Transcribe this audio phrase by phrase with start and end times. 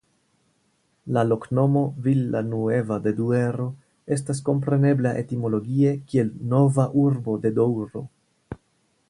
[1.17, 3.67] La loknomo "Villanueva de Duero"
[4.17, 8.05] estas komprenebla etimologie kiel Nova Urbo de Doŭro.